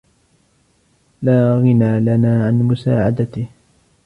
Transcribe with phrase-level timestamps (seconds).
[1.23, 3.47] لا غِنى لنا عن مساعدته.